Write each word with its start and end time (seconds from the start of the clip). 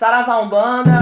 Saravá 0.00 0.40
Umbanda. 0.40 1.00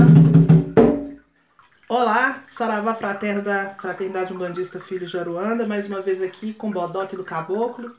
Olá, 1.88 2.42
Saravá 2.48 2.96
Fraterno 2.96 3.42
da 3.42 3.76
Fraternidade 3.80 4.32
Umbandista 4.32 4.80
Filhos 4.80 5.12
de 5.12 5.16
Aruanda, 5.16 5.64
mais 5.64 5.86
uma 5.86 6.02
vez 6.02 6.20
aqui 6.20 6.52
com 6.52 6.68
o 6.68 6.72
Bodoque 6.72 7.14
do 7.14 7.22
Caboclo. 7.22 7.94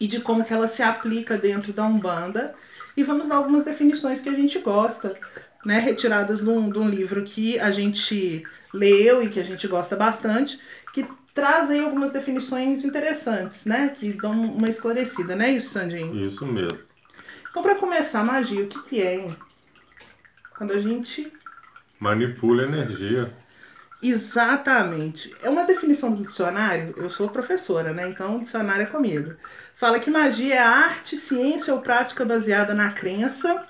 e 0.00 0.06
de 0.06 0.20
como 0.20 0.44
que 0.44 0.52
ela 0.52 0.68
se 0.68 0.82
aplica 0.82 1.36
dentro 1.36 1.72
da 1.72 1.84
Umbanda 1.84 2.54
e 2.96 3.02
vamos 3.02 3.28
dar 3.28 3.36
algumas 3.36 3.64
definições 3.64 4.20
que 4.20 4.28
a 4.28 4.34
gente 4.34 4.58
gosta, 4.58 5.16
né, 5.64 5.78
retiradas 5.78 6.40
de 6.40 6.50
um, 6.50 6.70
de 6.70 6.78
um 6.78 6.88
livro 6.88 7.24
que 7.24 7.58
a 7.58 7.70
gente 7.70 8.44
leu 8.72 9.22
e 9.22 9.28
que 9.28 9.40
a 9.40 9.44
gente 9.44 9.66
gosta 9.66 9.96
bastante, 9.96 10.58
que 10.92 11.06
trazem 11.34 11.80
algumas 11.80 12.12
definições 12.12 12.84
interessantes, 12.84 13.64
né, 13.64 13.94
que 13.98 14.12
dão 14.12 14.32
uma 14.32 14.68
esclarecida, 14.68 15.34
né, 15.34 15.52
isso, 15.52 15.70
Sandinho? 15.70 16.26
Isso 16.26 16.44
mesmo. 16.44 16.91
Então, 17.52 17.62
para 17.62 17.74
começar, 17.74 18.24
magia, 18.24 18.64
o 18.64 18.66
que, 18.66 18.82
que 18.84 19.02
é? 19.02 19.16
Hein? 19.16 19.36
Quando 20.56 20.72
a 20.72 20.80
gente. 20.80 21.30
Manipula 22.00 22.62
energia. 22.62 23.30
Exatamente. 24.02 25.36
É 25.42 25.50
uma 25.50 25.64
definição 25.64 26.10
do 26.10 26.24
dicionário. 26.24 26.94
Eu 26.96 27.10
sou 27.10 27.28
professora, 27.28 27.92
né? 27.92 28.08
Então 28.08 28.36
o 28.36 28.40
dicionário 28.40 28.84
é 28.84 28.86
comigo. 28.86 29.34
Fala 29.76 30.00
que 30.00 30.10
magia 30.10 30.54
é 30.54 30.58
arte, 30.58 31.18
ciência 31.18 31.74
ou 31.74 31.82
prática 31.82 32.24
baseada 32.24 32.72
na 32.72 32.90
crença 32.90 33.66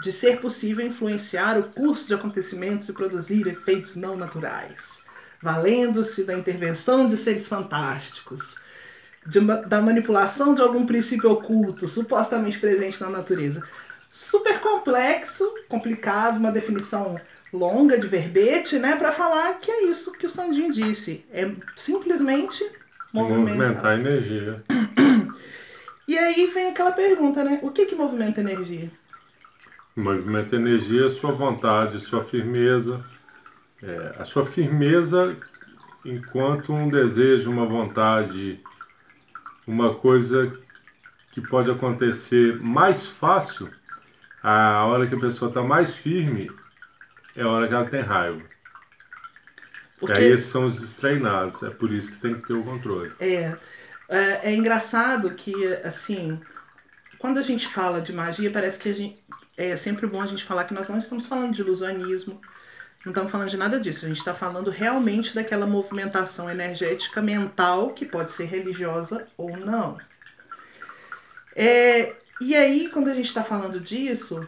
de 0.00 0.10
ser 0.10 0.40
possível 0.40 0.84
influenciar 0.84 1.58
o 1.58 1.64
curso 1.64 2.08
de 2.08 2.14
acontecimentos 2.14 2.88
e 2.88 2.94
produzir 2.94 3.46
efeitos 3.46 3.94
não 3.94 4.16
naturais, 4.16 5.02
valendo-se 5.40 6.24
da 6.24 6.34
intervenção 6.34 7.06
de 7.06 7.16
seres 7.16 7.46
fantásticos, 7.46 8.56
de, 9.26 9.40
da 9.40 9.80
manipulação 9.80 10.54
de 10.54 10.60
algum 10.60 10.84
princípio 10.84 11.30
oculto 11.30 11.86
supostamente 11.86 12.58
presente 12.58 13.00
na 13.00 13.08
natureza. 13.08 13.62
Super 14.08 14.60
complexo, 14.60 15.44
complicado, 15.68 16.38
uma 16.38 16.52
definição 16.52 17.18
longa 17.52 17.98
de 17.98 18.06
verbete, 18.06 18.78
né, 18.78 18.96
para 18.96 19.12
falar 19.12 19.54
que 19.54 19.70
é 19.70 19.84
isso 19.84 20.12
que 20.12 20.26
o 20.26 20.30
Sandinho 20.30 20.72
disse. 20.72 21.24
É 21.32 21.50
simplesmente 21.76 22.64
movimentar, 23.12 23.56
movimentar 23.56 23.98
energia. 23.98 24.62
E 26.08 26.18
aí 26.18 26.48
vem 26.48 26.66
aquela 26.66 26.90
pergunta, 26.90 27.44
né? 27.44 27.60
O 27.62 27.70
que 27.70 27.86
que 27.86 27.94
movimenta 27.94 28.40
energia? 28.40 28.90
Movimenta 29.94 30.56
energia 30.56 31.06
é 31.06 31.08
sua 31.08 31.30
vontade, 31.30 32.00
sua 32.00 32.24
firmeza. 32.24 33.02
É, 33.80 34.16
a 34.18 34.24
sua 34.24 34.44
firmeza 34.44 35.36
enquanto 36.04 36.72
um 36.72 36.88
desejo, 36.88 37.50
uma 37.50 37.66
vontade, 37.66 38.58
uma 39.66 39.94
coisa 39.94 40.58
que 41.32 41.40
pode 41.40 41.70
acontecer 41.70 42.60
mais 42.60 43.06
fácil, 43.06 43.70
a 44.42 44.84
hora 44.86 45.06
que 45.06 45.14
a 45.14 45.20
pessoa 45.20 45.48
está 45.48 45.62
mais 45.62 45.94
firme, 45.94 46.50
é 47.34 47.42
a 47.42 47.48
hora 47.48 47.68
que 47.68 47.74
ela 47.74 47.86
tem 47.86 48.02
raiva. 48.02 48.42
Porque... 49.98 50.20
E 50.20 50.24
aí 50.24 50.32
esses 50.32 50.46
são 50.46 50.66
os 50.66 50.80
destreinados, 50.80 51.62
é 51.62 51.70
por 51.70 51.92
isso 51.92 52.12
que 52.12 52.18
tem 52.18 52.34
que 52.34 52.46
ter 52.46 52.54
o 52.54 52.64
controle. 52.64 53.12
É, 53.20 53.56
é, 54.08 54.50
é 54.50 54.54
engraçado 54.54 55.30
que, 55.30 55.54
assim, 55.84 56.40
quando 57.18 57.38
a 57.38 57.42
gente 57.42 57.68
fala 57.68 58.00
de 58.00 58.12
magia, 58.12 58.50
parece 58.50 58.78
que 58.78 58.88
a 58.88 58.92
gente, 58.92 59.24
é 59.56 59.76
sempre 59.76 60.06
bom 60.06 60.20
a 60.20 60.26
gente 60.26 60.44
falar 60.44 60.64
que 60.64 60.74
nós 60.74 60.88
não 60.88 60.98
estamos 60.98 61.24
falando 61.24 61.54
de 61.54 61.60
ilusionismo, 61.60 62.40
não 63.04 63.10
estamos 63.10 63.32
falando 63.32 63.50
de 63.50 63.56
nada 63.56 63.80
disso, 63.80 64.04
a 64.04 64.08
gente 64.08 64.18
está 64.18 64.32
falando 64.32 64.70
realmente 64.70 65.34
daquela 65.34 65.66
movimentação 65.66 66.48
energética 66.48 67.20
mental 67.20 67.90
que 67.90 68.06
pode 68.06 68.32
ser 68.32 68.44
religiosa 68.44 69.26
ou 69.36 69.56
não. 69.56 69.98
É, 71.54 72.14
e 72.40 72.54
aí, 72.54 72.88
quando 72.88 73.08
a 73.08 73.14
gente 73.14 73.26
está 73.26 73.42
falando 73.42 73.80
disso, 73.80 74.46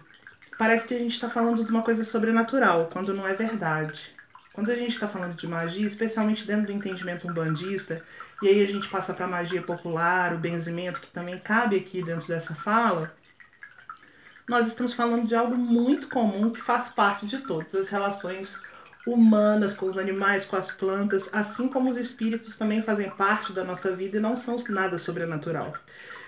parece 0.58 0.86
que 0.86 0.94
a 0.94 0.98
gente 0.98 1.12
está 1.12 1.28
falando 1.28 1.64
de 1.64 1.70
uma 1.70 1.82
coisa 1.82 2.04
sobrenatural, 2.04 2.88
quando 2.92 3.12
não 3.12 3.26
é 3.26 3.34
verdade. 3.34 4.14
Quando 4.52 4.70
a 4.70 4.76
gente 4.76 4.92
está 4.92 5.08
falando 5.08 5.34
de 5.34 5.48
magia, 5.48 5.86
especialmente 5.86 6.46
dentro 6.46 6.66
do 6.66 6.72
entendimento 6.72 7.28
umbandista, 7.28 8.02
e 8.40 8.48
aí 8.48 8.62
a 8.62 8.66
gente 8.66 8.88
passa 8.88 9.12
para 9.12 9.24
a 9.24 9.28
magia 9.28 9.60
popular, 9.62 10.32
o 10.32 10.38
benzimento, 10.38 11.00
que 11.00 11.08
também 11.08 11.38
cabe 11.38 11.76
aqui 11.76 12.02
dentro 12.02 12.28
dessa 12.28 12.54
fala, 12.54 13.12
nós 14.48 14.66
estamos 14.66 14.92
falando 14.92 15.26
de 15.26 15.34
algo 15.34 15.56
muito 15.56 16.08
comum 16.08 16.50
que 16.50 16.60
faz 16.60 16.88
parte 16.90 17.26
de 17.26 17.38
todas 17.38 17.74
as 17.74 17.88
relações 17.88 18.58
humanas 19.06 19.74
com 19.74 19.86
os 19.86 19.98
animais, 19.98 20.46
com 20.46 20.56
as 20.56 20.70
plantas, 20.70 21.28
assim 21.32 21.68
como 21.68 21.90
os 21.90 21.96
espíritos 21.96 22.56
também 22.56 22.82
fazem 22.82 23.10
parte 23.10 23.52
da 23.52 23.64
nossa 23.64 23.92
vida 23.92 24.16
e 24.16 24.20
não 24.20 24.36
são 24.36 24.56
nada 24.68 24.96
sobrenatural. 24.98 25.74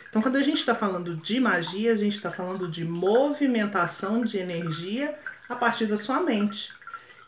Então, 0.09 0.23
quando 0.23 0.37
a 0.37 0.43
gente 0.43 0.59
está 0.59 0.75
falando 0.75 1.17
de 1.17 1.41
magia, 1.41 1.93
a 1.93 1.97
gente 1.97 2.17
está 2.17 2.31
falando 2.31 2.69
de 2.69 2.85
movimentação 2.85 4.25
de 4.25 4.39
energia 4.39 5.15
a 5.49 5.55
partir 5.55 5.87
da 5.87 5.97
sua 5.97 6.21
mente. 6.21 6.73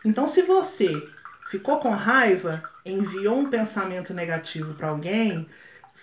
Então, 0.04 0.28
se 0.28 0.42
você 0.42 1.06
ficou 1.50 1.78
com 1.78 1.90
raiva, 1.90 2.62
enviou 2.84 3.40
um 3.40 3.50
pensamento 3.50 4.14
negativo 4.14 4.74
para 4.74 4.88
alguém, 4.88 5.46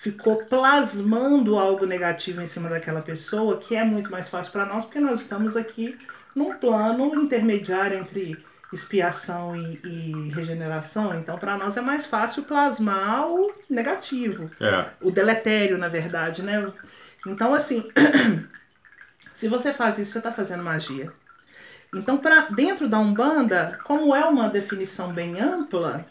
ficou 0.05 0.45
plasmando 0.45 1.57
algo 1.57 1.83
negativo 1.87 2.39
em 2.39 2.45
cima 2.45 2.69
daquela 2.69 3.01
pessoa, 3.01 3.57
que 3.57 3.75
é 3.75 3.83
muito 3.83 4.11
mais 4.11 4.29
fácil 4.29 4.51
para 4.51 4.63
nós, 4.63 4.85
porque 4.85 4.99
nós 4.99 5.21
estamos 5.21 5.57
aqui 5.57 5.97
num 6.35 6.53
plano 6.59 7.15
intermediário 7.15 7.97
entre 7.97 8.37
expiação 8.71 9.55
e, 9.55 9.79
e 9.83 10.29
regeneração. 10.29 11.15
Então, 11.15 11.39
para 11.39 11.57
nós 11.57 11.75
é 11.75 11.81
mais 11.81 12.05
fácil 12.05 12.43
plasmar 12.43 13.27
o 13.27 13.51
negativo, 13.67 14.51
é. 14.61 14.85
o 15.01 15.09
deletério, 15.09 15.75
na 15.75 15.87
verdade, 15.87 16.43
né? 16.43 16.71
Então, 17.25 17.55
assim, 17.55 17.89
se 19.33 19.47
você 19.47 19.73
faz 19.73 19.97
isso, 19.97 20.11
você 20.11 20.19
está 20.19 20.31
fazendo 20.31 20.61
magia. 20.61 21.11
Então, 21.95 22.15
para 22.15 22.41
dentro 22.41 22.87
da 22.87 22.99
Umbanda, 22.99 23.79
como 23.85 24.15
é 24.15 24.23
uma 24.25 24.49
definição 24.49 25.11
bem 25.11 25.39
ampla, 25.41 26.05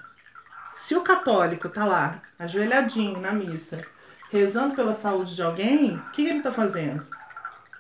se 0.75 0.95
o 0.95 1.03
católico 1.03 1.69
tá 1.69 1.85
lá, 1.85 2.23
ajoelhadinho 2.39 3.21
na 3.21 3.33
missa, 3.33 3.85
rezando 4.31 4.75
pela 4.75 4.95
saúde 4.95 5.35
de 5.35 5.43
alguém, 5.43 5.97
o 5.97 6.11
que 6.11 6.27
ele 6.27 6.39
está 6.39 6.53
fazendo? 6.53 7.07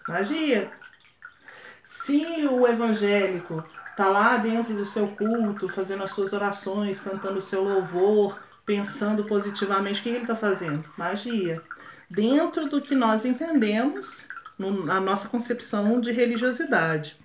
Magia. 0.08 0.70
Se 1.86 2.46
o 2.46 2.66
evangélico 2.66 3.64
tá 3.96 4.08
lá 4.08 4.36
dentro 4.36 4.74
do 4.74 4.84
seu 4.84 5.08
culto, 5.08 5.68
fazendo 5.68 6.04
as 6.04 6.12
suas 6.12 6.32
orações, 6.32 7.00
cantando 7.00 7.38
o 7.38 7.42
seu 7.42 7.62
louvor, 7.62 8.38
pensando 8.64 9.24
positivamente, 9.24 10.00
o 10.00 10.02
que 10.02 10.08
ele 10.08 10.18
está 10.18 10.36
fazendo? 10.36 10.84
Magia. 10.96 11.62
Dentro 12.10 12.68
do 12.68 12.80
que 12.80 12.94
nós 12.94 13.24
entendemos 13.24 14.24
na 14.58 15.00
nossa 15.00 15.28
concepção 15.28 16.00
de 16.00 16.12
religiosidade. 16.12 17.16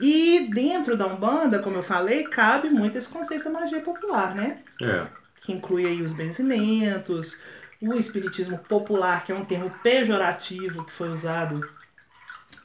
E 0.00 0.48
dentro 0.52 0.96
da 0.96 1.06
Umbanda, 1.06 1.58
como 1.58 1.76
eu 1.76 1.82
falei, 1.82 2.24
cabe 2.24 2.70
muito 2.70 2.96
esse 2.96 3.08
conceito 3.08 3.44
da 3.44 3.50
magia 3.50 3.80
popular, 3.80 4.34
né? 4.34 4.58
É. 4.80 5.06
Que 5.42 5.52
inclui 5.52 5.86
aí 5.86 6.02
os 6.02 6.12
benzimentos, 6.12 7.36
o 7.80 7.94
espiritismo 7.94 8.58
popular, 8.58 9.24
que 9.24 9.32
é 9.32 9.34
um 9.34 9.44
termo 9.44 9.70
pejorativo 9.82 10.84
que 10.84 10.92
foi 10.92 11.08
usado, 11.08 11.68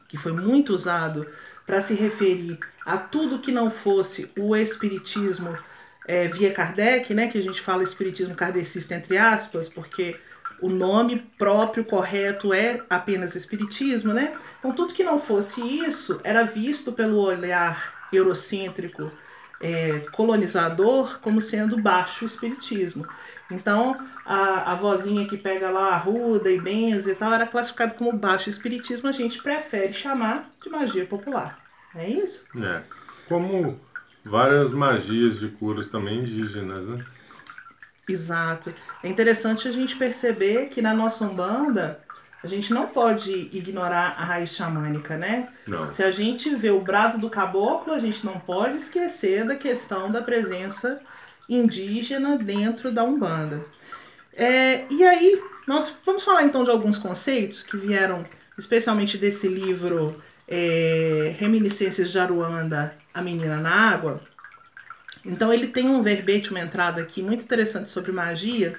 que 0.08 0.18
foi 0.18 0.32
muito 0.32 0.74
usado 0.74 1.28
para 1.66 1.82
se 1.82 1.94
referir 1.94 2.60
a 2.86 2.98
tudo 2.98 3.40
que 3.40 3.52
não 3.52 3.70
fosse 3.72 4.30
o 4.38 4.56
espiritismo 4.56 5.58
é, 6.06 6.28
via 6.28 6.52
Kardec, 6.52 7.14
né, 7.14 7.28
que 7.28 7.38
a 7.38 7.42
gente 7.42 7.62
fala 7.62 7.84
espiritismo 7.84 8.36
kardecista 8.36 8.96
entre 8.96 9.18
aspas, 9.18 9.70
porque 9.70 10.20
o 10.64 10.70
nome 10.70 11.20
próprio 11.38 11.84
correto 11.84 12.54
é 12.54 12.82
apenas 12.90 13.36
espiritismo, 13.36 14.14
né? 14.14 14.34
Então 14.60 14.72
tudo 14.72 14.94
que 14.94 15.04
não 15.04 15.20
fosse 15.20 15.62
isso 15.62 16.22
era 16.24 16.46
visto 16.46 16.94
pelo 16.94 17.20
olhar 17.20 18.08
eurocêntrico 18.14 19.12
é, 19.60 20.06
colonizador 20.14 21.20
como 21.20 21.42
sendo 21.42 21.76
baixo 21.76 22.24
espiritismo. 22.24 23.06
Então 23.52 24.08
a, 24.26 24.72
a 24.72 24.76
vozinha 24.76 25.28
que 25.28 25.36
pega 25.36 25.70
lá 25.70 25.90
a 25.90 25.98
ruda 25.98 26.50
e 26.50 26.62
benza 26.62 27.12
e 27.12 27.16
tal 27.16 27.34
era 27.34 27.46
classificado 27.46 27.96
como 27.96 28.14
baixo 28.14 28.50
espiritismo, 28.50 29.10
a 29.10 29.12
gente 29.12 29.44
prefere 29.44 29.92
chamar 29.92 30.50
de 30.64 30.70
magia 30.70 31.06
popular. 31.06 31.60
É 31.94 32.10
isso? 32.10 32.46
É. 32.58 32.84
Como 33.28 33.78
várias 34.24 34.72
magias 34.72 35.42
de 35.42 35.50
curas 35.50 35.88
também 35.88 36.20
indígenas, 36.20 36.86
né? 36.86 37.06
Exato. 38.08 38.74
É 39.02 39.08
interessante 39.08 39.68
a 39.68 39.72
gente 39.72 39.96
perceber 39.96 40.68
que 40.70 40.82
na 40.82 40.94
nossa 40.94 41.26
Umbanda 41.26 42.00
a 42.44 42.48
gente 42.48 42.74
não 42.74 42.88
pode 42.88 43.32
ignorar 43.54 44.16
a 44.18 44.26
raiz 44.26 44.54
xamânica, 44.54 45.16
né? 45.16 45.48
Não. 45.66 45.94
Se 45.94 46.04
a 46.04 46.12
gente 46.12 46.54
vê 46.54 46.70
o 46.70 46.82
brado 46.82 47.18
do 47.18 47.30
caboclo, 47.30 47.94
a 47.94 48.00
gente 48.00 48.26
não 48.26 48.38
pode 48.38 48.78
esquecer 48.78 49.46
da 49.46 49.56
questão 49.56 50.12
da 50.12 50.22
presença 50.22 51.00
indígena 51.48 52.38
dentro 52.38 52.92
da 52.92 53.04
Umbanda. 53.04 53.64
É, 54.34 54.86
e 54.90 55.04
aí, 55.04 55.42
nós 55.66 55.96
vamos 56.06 56.24
falar 56.24 56.44
então 56.44 56.66
de 56.66 56.70
alguns 56.70 56.98
conceitos 56.98 57.64
que 57.64 57.78
vieram 57.78 58.26
especialmente 58.58 59.18
desse 59.18 59.48
livro 59.48 60.22
é, 60.48 61.34
Reminiscências 61.38 62.12
de 62.12 62.20
Aruanda, 62.20 62.94
A 63.14 63.22
Menina 63.22 63.58
na 63.58 63.72
Água. 63.72 64.22
Então 65.26 65.54
ele 65.54 65.68
tem 65.68 65.88
um 65.88 66.02
verbete, 66.02 66.50
uma 66.50 66.60
entrada 66.60 67.02
aqui 67.02 67.22
muito 67.22 67.44
interessante 67.44 67.90
sobre 67.90 68.12
magia, 68.12 68.78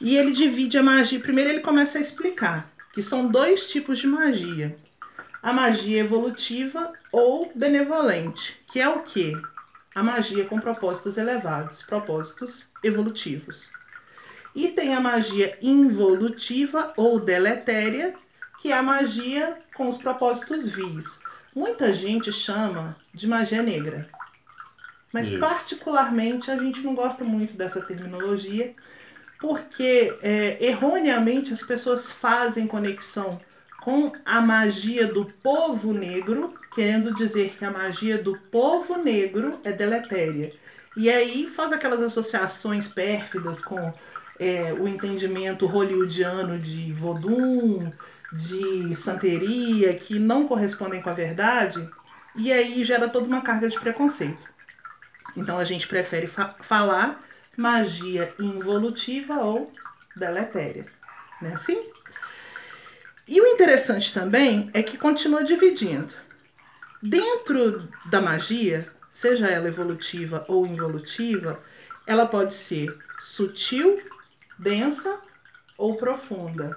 e 0.00 0.16
ele 0.16 0.32
divide 0.32 0.78
a 0.78 0.82
magia. 0.82 1.20
Primeiro 1.20 1.50
ele 1.50 1.60
começa 1.60 1.98
a 1.98 2.00
explicar 2.00 2.70
que 2.92 3.02
são 3.02 3.28
dois 3.28 3.66
tipos 3.66 3.98
de 3.98 4.06
magia. 4.06 4.76
A 5.42 5.52
magia 5.52 6.00
evolutiva 6.00 6.92
ou 7.12 7.52
benevolente, 7.54 8.58
que 8.72 8.80
é 8.80 8.88
o 8.88 9.02
que? 9.02 9.36
A 9.94 10.02
magia 10.02 10.44
com 10.46 10.58
propósitos 10.58 11.18
elevados, 11.18 11.82
propósitos 11.82 12.66
evolutivos. 12.82 13.68
E 14.54 14.68
tem 14.68 14.94
a 14.94 15.00
magia 15.00 15.58
involutiva 15.60 16.94
ou 16.96 17.20
deletéria, 17.20 18.14
que 18.60 18.72
é 18.72 18.78
a 18.78 18.82
magia 18.82 19.58
com 19.74 19.88
os 19.88 19.98
propósitos 19.98 20.68
vis. 20.68 21.20
Muita 21.54 21.92
gente 21.92 22.32
chama 22.32 22.96
de 23.12 23.26
magia 23.26 23.62
negra. 23.62 24.08
Mas 25.14 25.28
Isso. 25.28 25.38
particularmente 25.38 26.50
a 26.50 26.56
gente 26.56 26.80
não 26.80 26.92
gosta 26.92 27.22
muito 27.22 27.56
dessa 27.56 27.80
terminologia, 27.80 28.74
porque 29.38 30.12
é, 30.20 30.56
erroneamente 30.58 31.52
as 31.52 31.62
pessoas 31.62 32.10
fazem 32.10 32.66
conexão 32.66 33.40
com 33.80 34.10
a 34.24 34.40
magia 34.40 35.06
do 35.06 35.26
povo 35.40 35.92
negro, 35.92 36.54
querendo 36.74 37.14
dizer 37.14 37.54
que 37.56 37.64
a 37.64 37.70
magia 37.70 38.18
do 38.18 38.36
povo 38.50 38.96
negro 38.96 39.60
é 39.62 39.70
deletéria. 39.70 40.52
E 40.96 41.08
aí 41.08 41.46
faz 41.46 41.70
aquelas 41.70 42.02
associações 42.02 42.88
pérfidas 42.88 43.64
com 43.64 43.92
é, 44.36 44.72
o 44.72 44.88
entendimento 44.88 45.64
hollywoodiano 45.64 46.58
de 46.58 46.92
vodum, 46.92 47.88
de 48.32 48.92
santeria, 48.96 49.94
que 49.94 50.18
não 50.18 50.48
correspondem 50.48 51.00
com 51.00 51.10
a 51.10 51.14
verdade, 51.14 51.88
e 52.34 52.52
aí 52.52 52.82
gera 52.82 53.08
toda 53.08 53.28
uma 53.28 53.42
carga 53.42 53.68
de 53.68 53.78
preconceito. 53.78 54.53
Então 55.36 55.58
a 55.58 55.64
gente 55.64 55.88
prefere 55.88 56.26
fa 56.26 56.54
falar 56.60 57.20
magia 57.56 58.32
involutiva 58.38 59.34
ou 59.40 59.72
deletéria, 60.16 60.86
não 61.40 61.50
é 61.50 61.54
assim? 61.54 61.92
E 63.26 63.40
o 63.40 63.46
interessante 63.46 64.12
também 64.12 64.70
é 64.74 64.82
que 64.82 64.98
continua 64.98 65.42
dividindo. 65.42 66.12
Dentro 67.02 67.88
da 68.06 68.20
magia, 68.20 68.90
seja 69.10 69.46
ela 69.46 69.68
evolutiva 69.68 70.44
ou 70.48 70.66
involutiva, 70.66 71.60
ela 72.06 72.26
pode 72.26 72.54
ser 72.54 72.96
sutil, 73.20 74.02
densa 74.58 75.18
ou 75.78 75.96
profunda. 75.96 76.76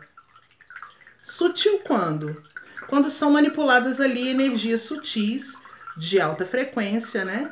Sutil 1.22 1.80
quando? 1.80 2.42
Quando 2.88 3.10
são 3.10 3.32
manipuladas 3.32 4.00
ali 4.00 4.30
energias 4.30 4.82
sutis 4.84 5.54
de 5.98 6.22
alta 6.22 6.46
frequência, 6.46 7.26
né? 7.26 7.52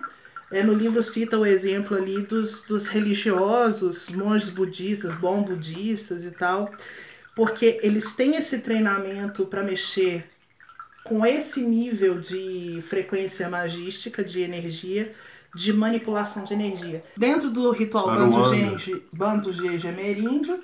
É, 0.51 0.61
no 0.61 0.73
livro 0.73 1.01
cita 1.01 1.37
o 1.37 1.45
exemplo 1.45 1.97
ali 1.97 2.21
dos, 2.21 2.61
dos 2.61 2.87
religiosos, 2.87 4.09
monges 4.09 4.49
budistas, 4.49 5.13
bom 5.15 5.41
budistas 5.41 6.23
e 6.23 6.31
tal, 6.31 6.71
porque 7.35 7.79
eles 7.81 8.15
têm 8.15 8.35
esse 8.35 8.59
treinamento 8.59 9.45
para 9.45 9.63
mexer 9.63 10.29
com 11.03 11.25
esse 11.25 11.61
nível 11.61 12.19
de 12.19 12.83
frequência 12.87 13.47
magística, 13.49 14.23
de 14.23 14.41
energia, 14.41 15.13
de 15.53 15.71
manipulação 15.71 16.43
de 16.43 16.53
energia. 16.53 17.03
Dentro 17.15 17.49
do 17.49 17.71
ritual 17.71 18.07
Bantu 18.07 19.03
Bantu 19.13 19.53
Jeje 19.53 19.87
Ameríndio, 19.87 20.63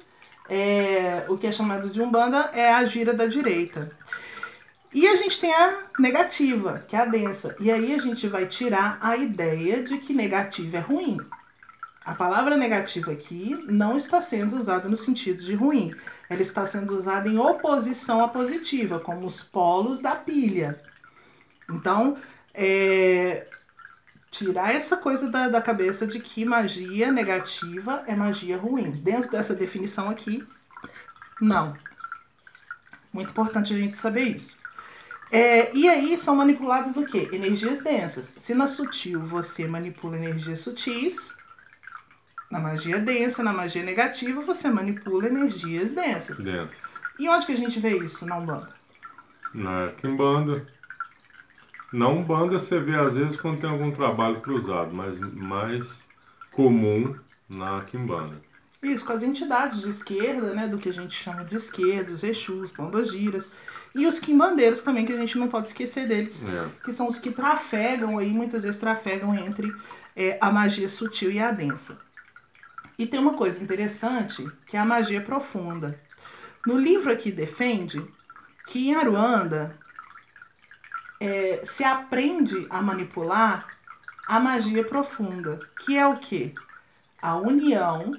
é, 0.50 1.26
o 1.30 1.38
que 1.38 1.48
é 1.48 1.52
chamado 1.52 1.90
de 1.90 2.02
Umbanda 2.02 2.50
é 2.54 2.74
a 2.74 2.84
gira 2.86 3.14
da 3.14 3.26
direita. 3.26 3.92
E 4.94 5.08
a 5.08 5.16
gente 5.16 5.40
tem 5.40 5.54
a 5.54 5.84
negativa, 5.98 6.84
que 6.88 6.96
é 6.96 7.00
a 7.00 7.06
densa. 7.06 7.56
E 7.60 7.72
aí 7.72 7.96
a 7.96 7.98
gente 7.98 8.28
vai 8.28 8.46
tirar 8.46 8.98
a 9.02 9.16
ideia 9.16 9.82
de 9.84 9.98
que 10.00 10.14
negativa 10.14 10.78
é 10.78 10.82
ruim. 10.82 11.18
A 12.04 12.14
palavra 12.14 12.58
negativa 12.58 13.12
aqui 13.12 13.58
não 13.70 13.96
está 13.96 14.22
sendo 14.22 14.58
usada 14.58 14.90
no 14.90 14.98
sentido 14.98 15.44
de 15.44 15.54
ruim. 15.54 15.96
Ela 16.30 16.42
está 16.42 16.66
sendo 16.66 16.96
usada 16.96 17.30
em 17.30 17.38
oposição 17.38 18.24
à 18.24 18.28
positiva, 18.28 19.00
como 19.00 19.26
os 19.26 19.44
polos 19.44 20.02
da 20.02 20.16
pilha. 20.16 20.82
Então, 21.70 22.18
é, 22.54 23.48
tirar 24.30 24.76
essa 24.76 24.98
coisa 24.98 25.30
da, 25.30 25.48
da 25.48 25.62
cabeça 25.62 26.06
de 26.06 26.20
que 26.20 26.44
magia 26.44 27.12
negativa 27.12 28.04
é 28.08 28.16
magia 28.16 28.58
ruim. 28.58 28.92
Dentro 28.92 29.32
dessa 29.32 29.54
definição 29.54 30.10
aqui, 30.10 30.46
não. 31.40 31.78
Muito 33.14 33.30
importante 33.30 33.74
a 33.74 33.78
gente 33.78 33.98
saber 33.98 34.24
isso. 34.24 34.61
É, 35.32 35.74
e 35.74 35.88
aí 35.88 36.18
são 36.18 36.36
manipuladas 36.36 36.98
o 36.98 37.06
quê? 37.06 37.30
Energias 37.32 37.82
densas. 37.82 38.36
Se 38.38 38.54
na 38.54 38.68
sutil 38.68 39.22
você 39.22 39.66
manipula 39.66 40.18
energias 40.18 40.60
sutis, 40.60 41.34
na 42.52 42.60
magia 42.60 43.00
densa, 43.00 43.42
na 43.42 43.54
magia 43.54 43.82
negativa, 43.82 44.42
você 44.42 44.70
manipula 44.70 45.28
energias 45.28 45.94
densas. 45.94 46.38
Densas. 46.44 46.78
E 47.18 47.30
onde 47.30 47.46
que 47.46 47.54
a 47.54 47.58
gente 47.58 47.80
vê 47.80 47.98
isso 48.00 48.26
na 48.26 48.38
Umbanda? 48.38 48.70
Na 49.54 49.88
Kimbanda. 50.02 50.68
Na 51.94 52.10
Umbanda 52.10 52.60
você 52.60 52.80
vê 52.80 52.96
às 52.96 53.16
vezes 53.16 53.40
quando 53.40 53.62
tem 53.62 53.70
algum 53.70 53.92
trabalho 53.92 54.42
cruzado, 54.42 54.94
mas 54.94 55.18
mais 55.20 55.86
comum 56.52 57.16
na 57.50 57.82
Kimbanda. 57.82 58.36
Isso, 58.84 59.06
com 59.06 59.14
as 59.14 59.22
entidades 59.22 59.80
de 59.80 59.90
esquerda, 59.90 60.54
né, 60.54 60.68
do 60.68 60.78
que 60.78 60.90
a 60.90 60.94
gente 60.94 61.16
chama 61.16 61.46
de 61.46 61.56
esquerda, 61.56 62.12
os 62.12 62.24
Exus, 62.24 62.72
Pombas 62.72 63.12
Giras, 63.12 63.52
e 63.94 64.08
os 64.08 64.20
quimbandeiros 64.20 64.82
também, 64.82 65.06
que 65.06 65.12
a 65.14 65.18
gente 65.18 65.38
não 65.38 65.48
pode 65.48 65.68
esquecer 65.68 66.08
deles, 66.08 66.46
É. 66.46 66.70
que 66.84 66.92
são 66.94 67.08
os 67.08 67.20
que 67.20 67.32
trafegam 67.32 68.18
aí, 68.18 68.32
muitas 68.34 68.64
vezes 68.64 68.80
trafegam 68.80 69.36
entre 69.36 69.74
é, 70.16 70.38
a 70.42 70.52
magia 70.52 70.88
sutil 70.88 71.32
e 71.32 71.40
a 71.40 71.52
densa. 71.52 71.98
E 72.98 73.06
tem 73.08 73.20
uma 73.20 73.34
coisa 73.34 73.62
interessante, 73.62 74.48
que 74.68 74.78
é 74.78 74.80
a 74.80 74.86
magia 74.86 75.22
profunda. 75.22 76.00
No 76.66 76.78
livro 76.78 77.12
aqui 77.12 77.32
defende 77.32 78.00
que 78.68 78.90
em 78.90 78.96
Aruanda 78.96 79.76
é, 81.20 81.62
se 81.64 81.84
aprende 81.84 82.68
a 82.70 82.82
manipular 82.82 83.66
a 84.28 84.40
magia 84.40 84.84
profunda, 84.84 85.60
que 85.80 85.98
é 85.98 86.06
o 86.08 86.16
que? 86.16 86.54
A 87.22 87.36
união 87.38 88.12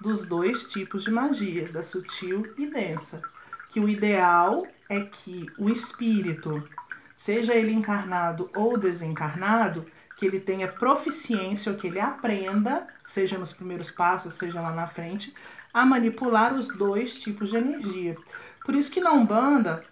dos 0.00 0.24
dois 0.26 0.62
tipos 0.68 1.04
de 1.04 1.10
magia, 1.10 1.68
da 1.68 1.82
sutil 1.82 2.44
e 2.56 2.66
densa. 2.70 3.20
Que 3.68 3.80
o 3.80 3.88
ideal 3.88 4.66
é 4.88 5.00
que 5.00 5.46
o 5.58 5.68
espírito, 5.68 6.66
seja 7.14 7.54
ele 7.54 7.72
encarnado 7.72 8.50
ou 8.54 8.78
desencarnado, 8.78 9.86
que 10.16 10.26
ele 10.26 10.40
tenha 10.40 10.66
proficiência, 10.66 11.70
ou 11.70 11.78
que 11.78 11.86
ele 11.86 12.00
aprenda, 12.00 12.86
seja 13.04 13.38
nos 13.38 13.52
primeiros 13.52 13.90
passos, 13.90 14.34
seja 14.34 14.60
lá 14.60 14.72
na 14.72 14.86
frente, 14.86 15.32
a 15.72 15.86
manipular 15.86 16.54
os 16.54 16.68
dois 16.76 17.14
tipos 17.14 17.50
de 17.50 17.56
energia. 17.56 18.16
Por 18.64 18.74
isso 18.74 18.90
que 18.90 19.00
na 19.00 19.12
Umbanda 19.12 19.84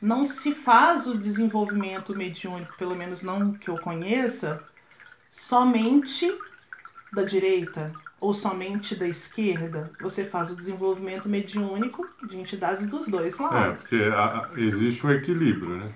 não 0.00 0.24
se 0.24 0.52
faz 0.52 1.06
o 1.06 1.16
desenvolvimento 1.16 2.16
mediúnico, 2.16 2.76
pelo 2.76 2.96
menos 2.96 3.22
não 3.22 3.52
que 3.52 3.70
eu 3.70 3.78
conheça, 3.78 4.60
somente 5.30 6.36
da 7.12 7.22
direita, 7.22 7.92
ou 8.22 8.32
somente 8.34 8.94
da 8.96 9.06
esquerda? 9.08 9.92
Você 10.00 10.24
faz 10.24 10.50
o 10.50 10.56
desenvolvimento 10.56 11.28
mediúnico 11.28 12.08
de 12.22 12.36
entidades 12.38 12.88
dos 12.88 13.08
dois 13.08 13.38
É, 13.50 13.52
lados. 13.52 13.78
porque 13.78 13.96
a- 13.96 14.24
a- 14.40 14.50
existe 14.56 15.06
um 15.06 15.10
equilíbrio, 15.12 15.76
né? 15.76 15.94